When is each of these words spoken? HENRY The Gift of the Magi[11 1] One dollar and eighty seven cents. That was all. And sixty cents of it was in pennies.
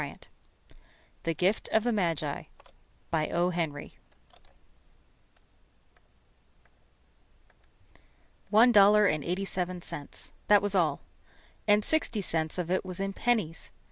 HENRY 0.03 0.17
The 1.25 1.35
Gift 1.35 1.69
of 1.71 1.83
the 1.83 1.91
Magi[11 1.91 3.27
1] 3.71 3.91
One 8.49 8.71
dollar 8.71 9.05
and 9.05 9.23
eighty 9.23 9.45
seven 9.45 9.83
cents. 9.83 10.31
That 10.47 10.63
was 10.63 10.73
all. 10.73 11.01
And 11.67 11.85
sixty 11.85 12.21
cents 12.21 12.57
of 12.57 12.71
it 12.71 12.83
was 12.83 12.99
in 12.99 13.13
pennies. 13.13 13.69